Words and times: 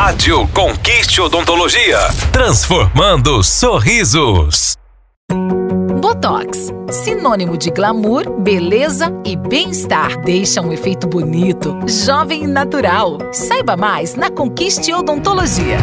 Rádio 0.00 0.46
Conquiste 0.54 1.20
Odontologia. 1.20 1.98
Transformando 2.30 3.42
sorrisos. 3.42 4.76
Botox, 6.00 6.68
sinônimo 6.88 7.58
de 7.58 7.68
glamour, 7.72 8.30
beleza 8.38 9.12
e 9.24 9.34
bem-estar. 9.34 10.22
Deixa 10.22 10.60
um 10.60 10.72
efeito 10.72 11.08
bonito, 11.08 11.76
jovem 11.88 12.44
e 12.44 12.46
natural. 12.46 13.18
Saiba 13.32 13.76
mais 13.76 14.14
na 14.14 14.30
Conquiste 14.30 14.94
Odontologia. 14.94 15.78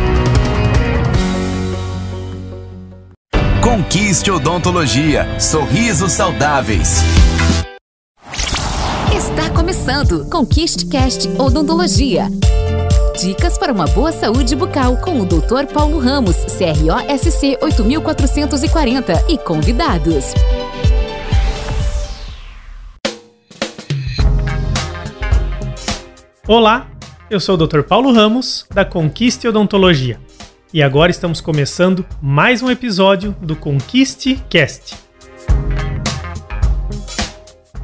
Conquiste 3.61 4.31
Odontologia. 4.31 5.27
Sorrisos 5.41 6.13
saudáveis. 6.13 6.99
Está 9.13 9.49
começando 9.49 10.25
Conquiste 10.29 10.85
Cast 10.85 11.27
Odontologia. 11.37 12.29
Dicas 13.19 13.57
para 13.57 13.71
uma 13.71 13.85
boa 13.85 14.11
saúde 14.11 14.57
bucal 14.57 14.97
com 14.97 15.21
o 15.21 15.25
Dr. 15.25 15.71
Paulo 15.73 15.99
Ramos, 15.99 16.35
CROSC 16.35 17.57
8440 17.61 19.25
e 19.29 19.37
convidados. 19.37 20.33
Olá, 26.45 26.91
eu 27.29 27.39
sou 27.39 27.55
o 27.55 27.65
Dr. 27.65 27.83
Paulo 27.83 28.11
Ramos, 28.11 28.65
da 28.73 28.83
Conquiste 28.83 29.47
Odontologia. 29.47 30.19
E 30.73 30.83
agora 30.83 31.09
estamos 31.09 31.39
começando 31.39 32.05
mais 32.21 32.61
um 32.61 32.69
episódio 32.69 33.33
do 33.41 33.55
Conquiste 33.55 34.43
Cast. 34.49 34.93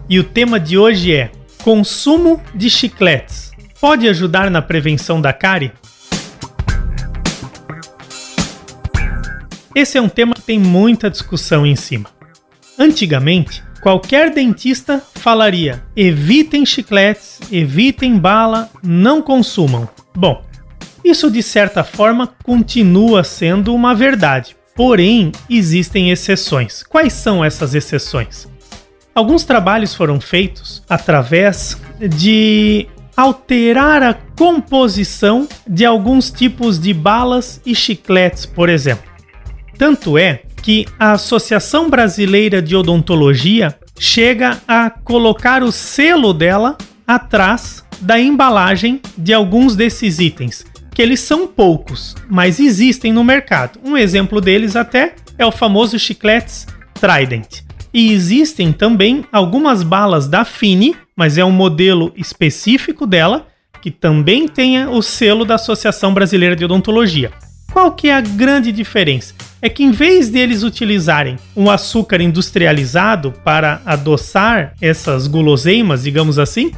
E 0.09 0.19
o 0.19 0.25
tema 0.25 0.59
de 0.59 0.77
hoje 0.77 1.15
é 1.15 1.31
Consumo 1.63 2.41
de 2.53 2.69
chicletes 2.69 3.50
pode 3.81 4.07
ajudar 4.07 4.51
na 4.51 4.61
prevenção 4.61 5.19
da 5.19 5.33
cárie? 5.33 5.71
Esse 9.73 9.97
é 9.97 10.01
um 10.01 10.07
tema 10.07 10.35
que 10.35 10.41
tem 10.43 10.59
muita 10.59 11.09
discussão 11.09 11.65
em 11.65 11.75
cima. 11.75 12.07
Antigamente, 12.77 13.63
qualquer 13.81 14.29
dentista 14.31 15.01
falaria: 15.15 15.83
evitem 15.95 16.63
chicletes, 16.63 17.39
evitem 17.51 18.19
bala, 18.19 18.69
não 18.83 19.21
consumam. 19.21 19.89
Bom, 20.15 20.43
isso 21.03 21.31
de 21.31 21.41
certa 21.41 21.83
forma 21.83 22.27
continua 22.43 23.23
sendo 23.23 23.73
uma 23.73 23.95
verdade, 23.95 24.55
porém 24.75 25.31
existem 25.49 26.11
exceções. 26.11 26.83
Quais 26.83 27.13
são 27.13 27.43
essas 27.43 27.73
exceções? 27.73 28.47
Alguns 29.13 29.43
trabalhos 29.43 29.93
foram 29.93 30.21
feitos 30.21 30.83
através 30.87 31.77
de 31.99 32.87
alterar 33.15 34.03
a 34.03 34.13
composição 34.13 35.47
de 35.67 35.85
alguns 35.85 36.31
tipos 36.31 36.79
de 36.79 36.93
balas 36.93 37.61
e 37.65 37.75
chicletes, 37.75 38.45
por 38.45 38.69
exemplo. 38.69 39.09
Tanto 39.77 40.17
é 40.17 40.43
que 40.61 40.85
a 40.99 41.13
Associação 41.13 41.89
Brasileira 41.89 42.61
de 42.61 42.75
Odontologia 42.75 43.75
chega 43.99 44.59
a 44.67 44.89
colocar 44.89 45.63
o 45.63 45.71
selo 45.71 46.33
dela 46.33 46.77
atrás 47.07 47.83
da 47.99 48.19
embalagem 48.19 49.01
de 49.17 49.33
alguns 49.33 49.75
desses 49.75 50.19
itens, 50.19 50.65
que 50.93 51.01
eles 51.01 51.19
são 51.19 51.47
poucos, 51.47 52.15
mas 52.29 52.59
existem 52.59 53.11
no 53.13 53.23
mercado. 53.23 53.79
Um 53.83 53.97
exemplo 53.97 54.41
deles 54.41 54.75
até 54.75 55.15
é 55.37 55.45
o 55.45 55.51
famoso 55.51 55.97
chicletes 55.99 56.67
Trident. 56.99 57.61
E 57.93 58.13
existem 58.13 58.71
também 58.71 59.25
algumas 59.31 59.83
balas 59.83 60.27
da 60.27 60.45
Fini, 60.45 60.95
mas 61.15 61.37
é 61.37 61.43
um 61.43 61.51
modelo 61.51 62.13
específico 62.15 63.05
dela, 63.05 63.47
que 63.81 63.91
também 63.91 64.47
tenha 64.47 64.89
o 64.89 65.01
selo 65.01 65.43
da 65.43 65.55
Associação 65.55 66.13
Brasileira 66.13 66.55
de 66.55 66.63
Odontologia. 66.63 67.31
Qual 67.71 67.91
que 67.93 68.09
é 68.09 68.13
a 68.13 68.21
grande 68.21 68.71
diferença? 68.71 69.33
É 69.61 69.69
que 69.69 69.83
em 69.83 69.91
vez 69.91 70.29
deles 70.29 70.63
utilizarem 70.63 71.37
um 71.55 71.69
açúcar 71.69 72.21
industrializado 72.21 73.33
para 73.43 73.81
adoçar 73.85 74.73
essas 74.81 75.27
guloseimas, 75.27 76.03
digamos 76.03 76.37
assim, 76.37 76.71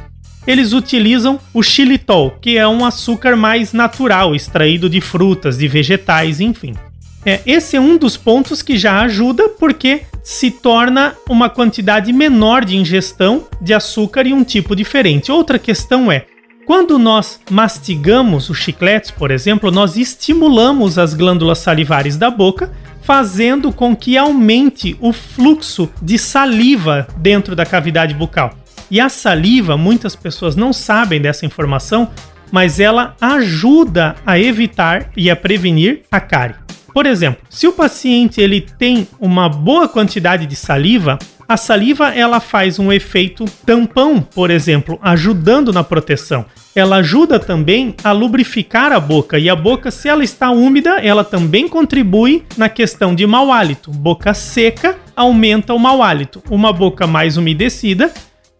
eles 0.46 0.72
utilizam 0.72 1.40
o 1.52 1.62
xilitol, 1.62 2.32
que 2.40 2.56
é 2.58 2.68
um 2.68 2.84
açúcar 2.84 3.34
mais 3.34 3.72
natural, 3.72 4.34
extraído 4.34 4.88
de 4.90 5.00
frutas, 5.00 5.58
de 5.58 5.66
vegetais, 5.66 6.40
enfim. 6.40 6.74
É, 7.24 7.40
esse 7.46 7.76
é 7.76 7.80
um 7.80 7.96
dos 7.96 8.16
pontos 8.16 8.60
que 8.62 8.76
já 8.76 9.00
ajuda 9.00 9.48
porque 9.48 10.02
se 10.24 10.50
torna 10.50 11.14
uma 11.28 11.50
quantidade 11.50 12.10
menor 12.12 12.64
de 12.64 12.76
ingestão 12.76 13.46
de 13.60 13.74
açúcar 13.74 14.26
e 14.26 14.32
um 14.32 14.42
tipo 14.42 14.74
diferente. 14.74 15.30
Outra 15.30 15.58
questão 15.58 16.10
é, 16.10 16.24
quando 16.66 16.98
nós 16.98 17.38
mastigamos 17.50 18.48
os 18.48 18.56
chicletes, 18.56 19.10
por 19.10 19.30
exemplo, 19.30 19.70
nós 19.70 19.98
estimulamos 19.98 20.98
as 20.98 21.12
glândulas 21.12 21.58
salivares 21.58 22.16
da 22.16 22.30
boca, 22.30 22.72
fazendo 23.02 23.70
com 23.70 23.94
que 23.94 24.16
aumente 24.16 24.96
o 24.98 25.12
fluxo 25.12 25.90
de 26.00 26.18
saliva 26.18 27.06
dentro 27.18 27.54
da 27.54 27.66
cavidade 27.66 28.14
bucal. 28.14 28.54
E 28.90 28.98
a 28.98 29.10
saliva, 29.10 29.76
muitas 29.76 30.16
pessoas 30.16 30.56
não 30.56 30.72
sabem 30.72 31.20
dessa 31.20 31.44
informação, 31.44 32.08
mas 32.50 32.80
ela 32.80 33.14
ajuda 33.20 34.16
a 34.24 34.38
evitar 34.38 35.10
e 35.14 35.30
a 35.30 35.36
prevenir 35.36 36.02
a 36.10 36.18
cárie. 36.18 36.63
Por 36.94 37.06
exemplo, 37.06 37.44
se 37.50 37.66
o 37.66 37.72
paciente 37.72 38.40
ele 38.40 38.60
tem 38.60 39.08
uma 39.18 39.48
boa 39.48 39.88
quantidade 39.88 40.46
de 40.46 40.54
saliva, 40.54 41.18
a 41.48 41.56
saliva 41.56 42.14
ela 42.14 42.38
faz 42.38 42.78
um 42.78 42.92
efeito 42.92 43.44
tampão, 43.66 44.20
por 44.20 44.48
exemplo, 44.48 44.96
ajudando 45.02 45.72
na 45.72 45.82
proteção. 45.82 46.46
Ela 46.72 46.96
ajuda 46.96 47.40
também 47.40 47.96
a 48.04 48.12
lubrificar 48.12 48.92
a 48.92 49.00
boca 49.00 49.38
e 49.40 49.50
a 49.50 49.56
boca, 49.56 49.90
se 49.90 50.08
ela 50.08 50.22
está 50.22 50.52
úmida, 50.52 51.00
ela 51.00 51.24
também 51.24 51.68
contribui 51.68 52.44
na 52.56 52.68
questão 52.68 53.12
de 53.12 53.26
mau 53.26 53.52
hálito. 53.52 53.90
Boca 53.90 54.32
seca 54.32 54.96
aumenta 55.16 55.74
o 55.74 55.78
mau 55.80 56.00
hálito. 56.00 56.42
Uma 56.48 56.72
boca 56.72 57.08
mais 57.08 57.36
umedecida, 57.36 58.12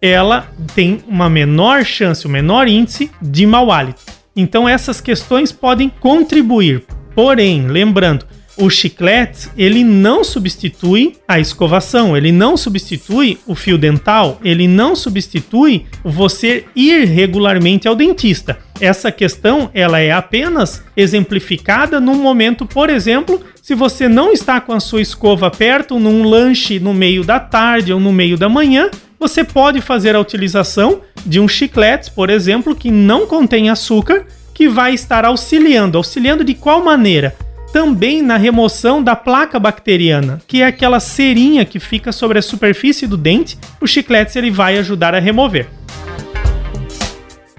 ela 0.03 0.49
tem 0.75 1.05
uma 1.07 1.31
menor 1.31 1.85
chance, 1.85 2.27
um 2.27 2.31
menor 2.31 2.67
índice 2.67 3.11
de 3.23 3.47
mau 3.47 3.71
hálito. 3.71 4.03
Então 4.37 4.69
essas 4.69 5.01
questões 5.01 5.53
podem 5.53 5.89
contribuir. 5.89 6.85
Porém, 7.15 7.67
lembrando, 7.69 8.27
o 8.57 8.71
chiclete 8.71 9.49
ele 9.57 9.83
não 9.83 10.23
substitui 10.23 11.17
a 11.27 11.41
escovação, 11.41 12.17
ele 12.17 12.31
não 12.31 12.57
substitui 12.57 13.39
o 13.47 13.55
fio 13.55 13.77
dental, 13.77 14.41
ele 14.45 14.69
não 14.69 14.95
substitui 14.95 15.87
você 16.05 16.65
ir 16.75 17.05
regularmente 17.05 17.89
ao 17.89 17.97
dentista. 17.97 18.59
Essa 18.81 19.11
questão 19.11 19.71
ela 19.75 19.99
é 19.99 20.13
apenas 20.13 20.83
exemplificada 20.97 22.01
num 22.01 22.17
momento, 22.17 22.65
por 22.67 22.91
exemplo, 22.91 23.41
se 23.61 23.75
você 23.75 24.09
não 24.09 24.33
está 24.33 24.61
com 24.61 24.73
a 24.73 24.81
sua 24.81 25.01
escova 25.01 25.51
perto, 25.51 25.99
num 25.99 26.23
lanche 26.23 26.79
no 26.79 26.95
meio 26.95 27.25
da 27.25 27.41
tarde 27.41 27.93
ou 27.93 27.99
no 27.99 28.13
meio 28.13 28.37
da 28.37 28.49
manhã, 28.49 28.91
você 29.19 29.43
pode 29.43 29.81
fazer 29.81 30.15
a 30.15 30.21
utilização 30.21 31.01
de 31.25 31.41
um 31.41 31.49
chiclete, 31.49 32.11
por 32.11 32.29
exemplo, 32.29 32.75
que 32.75 32.91
não 32.91 33.27
contém 33.27 33.71
açúcar 33.71 34.27
que 34.55 34.69
vai 34.69 34.95
estar 34.95 35.25
auxiliando. 35.25 35.99
Auxiliando 35.99 36.45
de 36.45 36.55
qual 36.55 36.83
maneira? 36.83 37.37
Também 37.73 38.23
na 38.23 38.37
remoção 38.37 39.03
da 39.03 39.17
placa 39.17 39.59
bacteriana, 39.59 40.41
que 40.47 40.63
é 40.63 40.67
aquela 40.67 41.01
cerinha 41.01 41.65
que 41.65 41.81
fica 41.81 42.13
sobre 42.13 42.39
a 42.39 42.43
superfície 42.43 43.07
do 43.07 43.17
dente. 43.17 43.59
O 43.81 43.87
chiclete 43.87 44.39
ele 44.39 44.51
vai 44.51 44.79
ajudar 44.79 45.13
a 45.13 45.19
remover. 45.19 45.69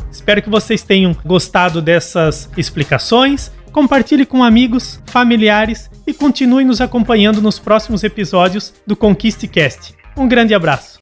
Espero 0.10 0.42
que 0.42 0.50
vocês 0.50 0.82
tenham 0.82 1.16
gostado 1.26 1.82
dessas 1.82 2.50
explicações. 2.58 3.52
Compartilhe 3.74 4.26
com 4.26 4.42
amigos, 4.42 5.02
familiares 5.08 5.92
e 6.08 6.14
continue 6.14 6.64
nos 6.64 6.80
acompanhando 6.80 7.42
nos 7.42 7.60
próximos 7.60 8.04
episódios 8.04 8.74
do 8.88 8.96
Conquiste 8.96 9.50
Cast. 9.50 9.94
Um 10.16 10.30
grande 10.30 10.54
abraço. 10.54 10.98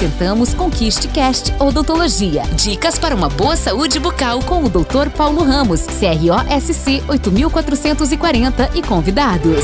Apresentamos 0.00 0.54
Conquiste 0.54 1.08
Cast 1.08 1.52
Odontologia. 1.58 2.42
Dicas 2.54 2.98
para 2.98 3.14
uma 3.14 3.28
boa 3.28 3.54
saúde 3.54 3.98
bucal 3.98 4.40
com 4.42 4.64
o 4.64 4.68
Dr. 4.70 5.10
Paulo 5.14 5.42
Ramos, 5.42 5.82
CROSC 5.82 7.02
8440 7.06 8.70
e 8.74 8.82
convidados. 8.82 9.62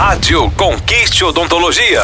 Rádio 0.01 0.51
Conquiste 0.53 1.23
Odontologia. 1.23 2.01